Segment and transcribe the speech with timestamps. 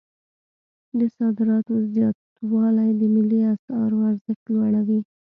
[0.99, 4.99] د صادراتو زیاتوالی د ملي اسعارو ارزښت لوړوي.